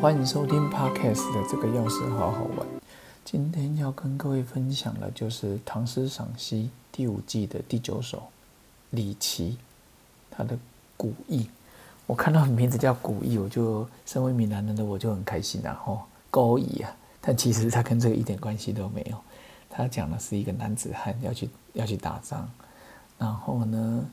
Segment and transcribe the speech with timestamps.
[0.00, 2.64] 欢迎收听 Podcast 的这个钥匙好好玩。
[3.24, 8.22] 今天要跟各位分享的，就是《唐诗赏析》第五季的第九首
[8.90, 9.58] 李琦，
[10.30, 10.56] 他的
[10.96, 11.50] 古意。
[12.06, 15.76] 我看到名字叫古意，我就身为闽南人的我就很开心啊！
[15.84, 16.94] 吼，高义啊！
[17.20, 19.18] 但其实他跟这个一点关系都没有。
[19.68, 22.48] 他讲的是一个男子汉要去要去打仗，
[23.18, 24.04] 然后呢，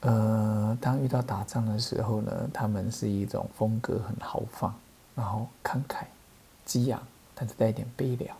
[0.00, 4.74] 呃，当遇到打仗的时候呢，他们是一种风格很豪放，
[5.14, 6.04] 然后慷慨
[6.64, 7.02] 激昂，
[7.34, 8.36] 但是带一点悲凉。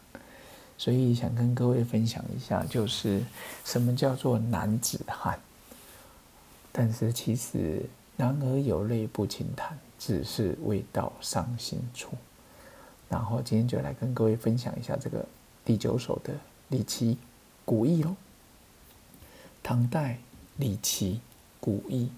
[0.78, 3.22] 所以想跟各位分享一下，就是
[3.64, 5.38] 什么叫做男子汉。
[6.72, 7.84] 但是其实
[8.16, 12.10] 男儿有泪不轻弹，只是未到伤心处。
[13.08, 15.26] 然后今天就来跟各位分享一下这个。
[15.62, 16.32] 第九首的
[16.68, 17.18] 李琦
[17.64, 18.16] 古意喽。
[19.62, 20.18] 唐代
[20.56, 21.20] 李琦
[21.60, 22.10] 古意。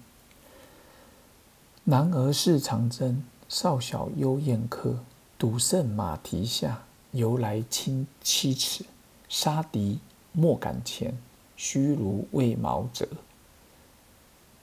[1.83, 3.21] 男儿事长征，
[3.53, 4.97] 少小幽燕客。
[5.37, 8.83] 独胜马蹄下，由来轻七尺。
[9.29, 9.99] 杀敌
[10.31, 11.15] 莫敢前，
[11.55, 13.07] 须如未毛者。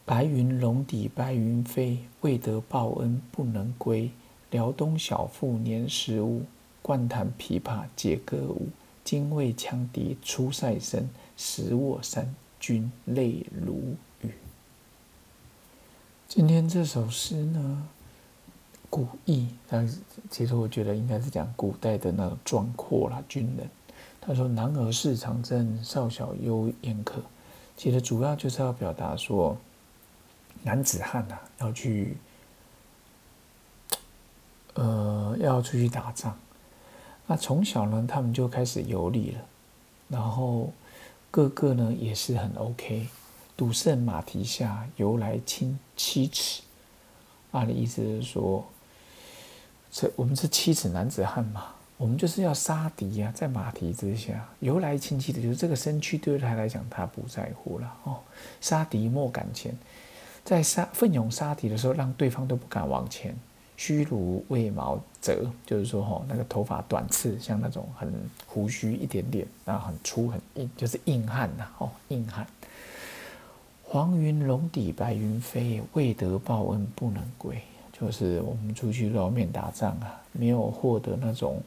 [0.05, 4.11] 白云龙底白云飞，未得报恩不能归。
[4.51, 6.43] 辽东小妇年十五。
[6.83, 8.71] 惯弹琵琶解歌舞，
[9.05, 14.33] 精卫羌笛出塞声，时卧三军泪如雨。
[16.27, 17.87] 今天这首诗呢，
[18.91, 23.71] 古意，但是其实我觉得应该是讲古代的那种壮阔啦，军人。
[24.21, 27.23] 他说：“男儿事长征，少小忧宴客。”
[27.77, 29.57] 其实主要就是要表达说，
[30.65, 32.19] 男子汉呐，要去，
[34.75, 36.37] 呃，要出去打仗。
[37.27, 39.41] 那从小呢，他们就开始游历了，
[40.09, 40.73] 然后
[41.31, 43.09] 个个呢也是很 OK。
[43.57, 46.63] 赌胜马蹄下，由来轻七尺。
[47.53, 48.65] 啊的意思是说，
[49.93, 58.19] 这我们是七尺男子汉嘛，我们就是要杀敌呀，在马蹄之下，由来亲戚的，就是这个身躯对他来讲，他不在乎了哦。
[58.61, 59.77] 杀敌莫敢前，
[60.45, 63.35] 在杀奋勇杀敌的时候，让对方都不敢往前。
[63.77, 68.13] 须如未毛折，就是说哦，那个头发短刺，像那种很
[68.47, 72.47] 胡须一点点，然后很粗很硬，就是硬汉呐，哦，硬汉。
[73.83, 77.61] 黄云龙底白云飞，未得报恩不能归。
[78.01, 81.61] 就是我们出去露面打仗啊，没有获得那种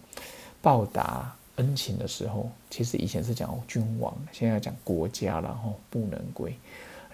[0.62, 6.56] 报答恩情的时候，其实以前是讲君王，现在讲国家了，吼，不能归。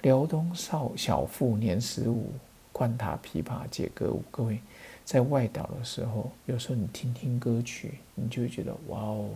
[0.02, 2.31] 辽东少小妇年十五，
[2.72, 4.24] 惯弹琵琶解歌舞。
[4.31, 4.59] 各位。
[5.03, 9.28] 在外岛的时候，有时候你听听歌曲，你就会觉得哇哦，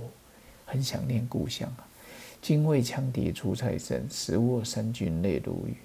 [0.67, 1.81] 很想念故乡啊。
[2.43, 5.75] 精卫羌笛出塞声，时卧三军泪如雨。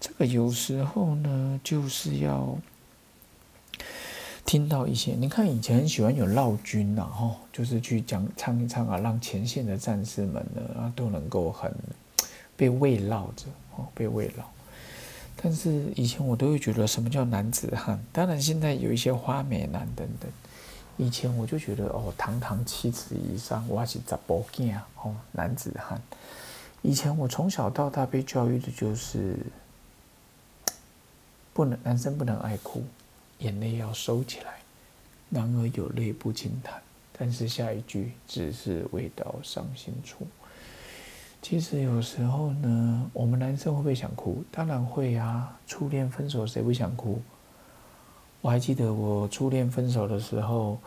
[0.00, 2.58] 这个有时候呢，就是要
[4.54, 5.14] 听到一些。
[5.18, 11.74] 你看以前很喜欢有绕军呐，吼，就是去讲唱一唱啊，让前线的战士们呢啊都能够很
[12.56, 14.44] 被慰劳着，哦，被慰劳。
[15.42, 18.00] 但是以前我都会觉得什么叫男子汉？
[18.12, 20.30] 当然现在有一些花美男等等。
[20.98, 24.72] 以前我就觉得哦，堂堂七尺以上，我是杂波囝
[25.02, 26.00] 哦，男子汉。
[26.82, 29.36] 以前我从小到大被教育的就是
[31.52, 32.84] 不能，男生不能爱哭，
[33.44, 34.54] 眼泪要收起来。
[35.28, 36.80] 男儿有泪不轻弹，
[37.18, 40.26] 但是下一句只是未到伤心处。
[41.42, 44.42] 其实有时候呢，我们男生会不会想哭？
[44.50, 45.58] 当然会啊！
[45.66, 47.20] 初恋分手谁不想哭？
[48.40, 50.78] 我还记得我初恋分手的时候，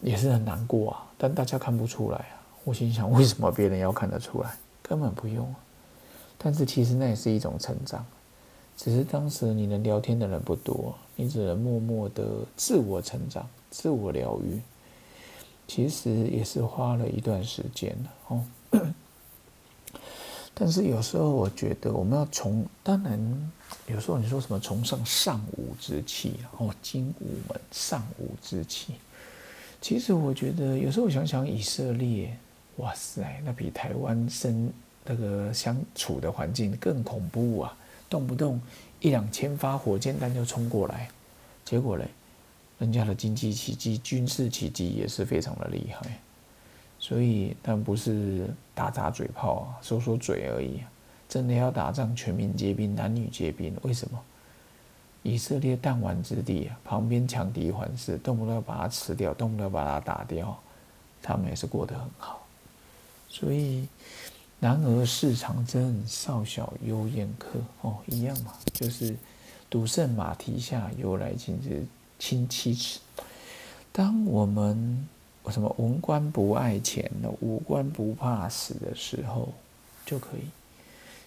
[0.00, 1.06] 也是很难过啊。
[1.16, 2.42] 但大家看不出来啊。
[2.64, 4.50] 我心想，为什么别人要看得出来？
[4.82, 5.56] 根本不用啊。
[6.38, 8.04] 但是其实那也是一种成长，
[8.78, 12.24] 只是当时你能聊天的人不多，你只能默默的
[12.56, 14.60] 自我成长、自我疗愈。
[15.66, 18.44] 其实也是花了一段时间了哦。
[20.54, 23.50] 但是有时候我觉得我们要从，当然
[23.86, 28.94] 有时候你说什么崇尚尚武之气，哦，精武门尚武之气，
[29.80, 32.34] 其实我觉得有时候想想以色列，
[32.76, 34.72] 哇塞，那比台湾生
[35.04, 37.76] 那个相处的环境更恐怖啊，
[38.08, 38.60] 动不动
[39.00, 41.08] 一两千发火箭弹就冲过来，
[41.64, 42.06] 结果嘞，
[42.78, 46.18] 人家的经济奇迹、军事奇迹也是非常的厉害。
[47.00, 50.80] 所以，但不是打打嘴炮啊，说说嘴而已。
[51.28, 53.72] 真的要打仗，全民皆兵，男女皆兵。
[53.82, 54.18] 为什么？
[55.22, 60.58] 以色列弹丸之地啊，旁边强敌环视，动不动要把它吃掉，动不动把它打掉，
[61.22, 62.46] 他们也是过得很好。
[63.28, 63.86] 所以，
[64.60, 67.60] 男儿事长征，少小幽宴客。
[67.82, 69.14] 哦，一样嘛，就是
[69.70, 71.84] 赌胜马蹄下，由来轻之
[72.18, 72.98] 亲七尺。
[73.92, 75.06] 当我们
[75.50, 79.52] 什么文官不爱钱的，武官不怕死的时候，
[80.04, 80.40] 就可以。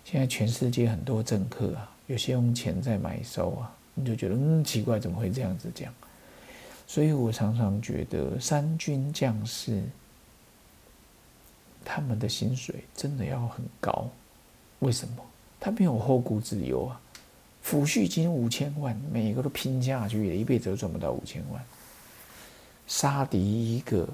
[0.04, 5.94] 现在全世界很多政客啊，有些用钱在买收啊，你就觉得嗯奇怪，怎么会这样子讲？
[6.88, 9.82] 所以我常常觉得三军将士
[11.84, 14.08] 他们的薪水真的要很高，
[14.80, 15.24] 为什么？
[15.60, 17.00] 他没有后顾之忧啊，
[17.64, 21.64] 抚恤金五千万，每个都拼下去，一辈子都赚不到五千万。
[22.88, 24.08] 杀敌一个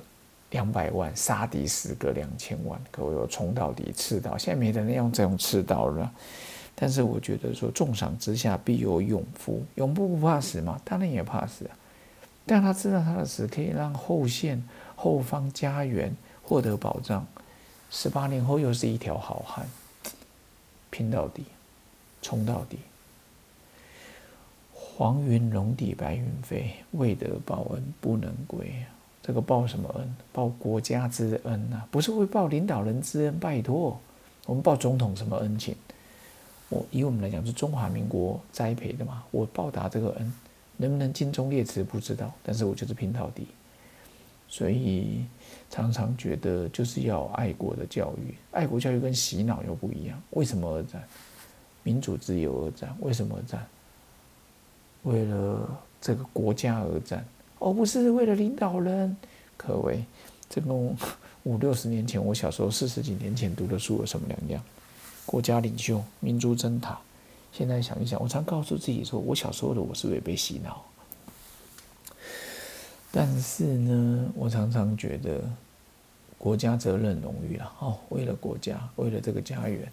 [0.52, 4.38] 两百万，杀敌十个两千万，各位我冲到底，刺刀。
[4.38, 6.12] 现在没人用这种刺刀了，
[6.76, 10.80] 但是我觉得说，重赏之下必有勇夫，勇夫不怕死吗？
[10.84, 11.72] 当然也怕死啊。
[12.46, 14.64] 但他知道他的死可以让后线、
[14.96, 17.26] 后方家园获得保障，
[17.90, 19.66] 十八年后又是一条好汉，
[20.90, 21.44] 拼到底，
[22.22, 22.80] 冲到底。
[24.74, 28.72] 黄云龙底白云飞，未得报恩不能归。
[29.22, 30.16] 这个报什么恩？
[30.34, 33.40] 报国家之恩呐，不是会报领导人之恩。
[33.40, 34.00] 拜托，
[34.46, 35.76] 我们报总统什么恩情？
[36.70, 40.34] 我以我们来讲，是中华民国栽培的嘛，我报答这个恩。
[40.78, 43.48] 能不能尽忠烈祠不知道，但是我就是拼到底，
[44.48, 45.26] 所以
[45.70, 50.22] 常常觉得就是要爱国的教育，爱国教育跟洗脑又不一样。
[50.32, 51.04] 为什么而战？
[51.84, 52.96] 民主自由而战？
[53.00, 53.66] 为什么而战？
[55.04, 57.26] 为了这个国家而战，
[57.60, 59.16] 而不是为了领导人。
[59.56, 60.04] 各位，
[60.50, 60.74] 这跟
[61.44, 64.64] 五六十年前我小时候四十几年前读的书有什么两样？
[65.26, 66.98] 国家领袖，民族灯塔。
[67.52, 70.84] 现在想一想，我常告诉自己说，我小时候的我是不是被洗脑？
[73.12, 75.42] 但是呢，我常常觉得
[76.38, 79.92] 国家责任荣誉了哦，为了国家，为了这个家园，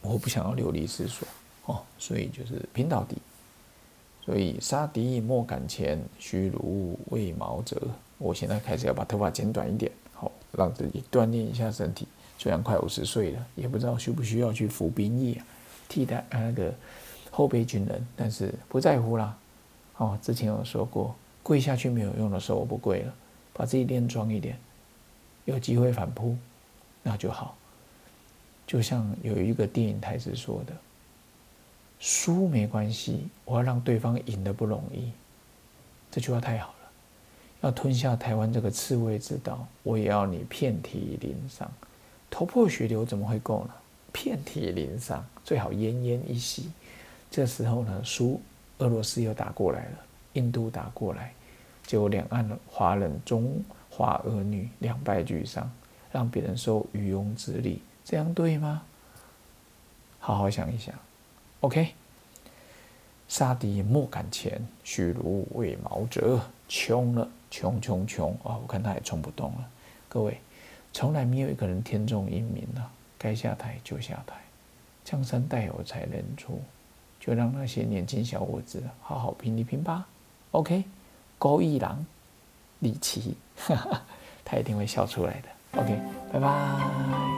[0.00, 1.26] 我不想要流离失所
[1.66, 3.16] 哦，所以就是拼到底。
[4.24, 7.76] 所以杀敌莫敢前，虚如为毛泽。
[8.18, 12.06] 我现在开始要把头发剪短一点，好让自己锻炼一下身体。
[12.38, 15.44] 虽然快五十岁了，也不知道需不需要去服兵役啊。
[15.88, 16.72] 替代那个
[17.32, 19.36] 后备军人，但是不在乎啦。
[19.96, 23.14] 哦，之前有说过，跪下去没有用的时候，我不跪了，
[23.52, 24.56] 把自己练壮一点，
[25.44, 26.36] 有机会反扑，
[27.02, 27.56] 那就好。
[28.66, 30.72] 就像有一个电影台词说的
[31.98, 35.10] ：“输没关系，我要让对方赢的不容易。”
[36.10, 36.74] 这句话太好了。
[37.60, 41.70] 要吞下台湾这个刺猬之岛，我也要你遍体鳞伤，
[42.28, 43.74] 头破血流怎么会够呢？
[44.10, 46.70] 遍体鳞伤，最好奄奄一息。
[47.30, 48.40] 这时候呢，输
[48.78, 49.98] 俄罗斯又打过来了，
[50.34, 51.32] 印度打过来，
[51.84, 55.70] 结果两岸的华人中华儿女两败俱伤，
[56.10, 58.82] 让别人受渔翁之利，这样对吗？
[60.18, 60.94] 好好想一想。
[61.60, 61.94] OK，
[63.28, 66.40] 杀敌莫敢前，虚如为毛泽。
[66.68, 68.56] 穷了，穷穷穷啊！
[68.56, 69.68] 我看他也冲不动了。
[70.08, 70.38] 各位，
[70.90, 72.90] 从来没有一个人天纵英明啊。
[73.18, 74.36] 该下台就下台，
[75.04, 76.62] 江山代有才人出，
[77.20, 80.08] 就让那些年轻小伙子好好拼一拼吧。
[80.52, 80.84] OK，
[81.38, 82.04] 高一郎，
[82.78, 83.36] 李琦，
[84.44, 85.80] 他一定会笑出来的。
[85.80, 85.98] OK，
[86.32, 87.31] 拜拜。